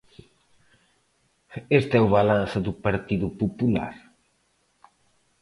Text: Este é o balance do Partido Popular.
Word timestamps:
Este 1.79 1.93
é 1.97 2.01
o 2.03 2.11
balance 2.17 2.57
do 2.65 2.73
Partido 2.85 3.27
Popular. 3.41 3.93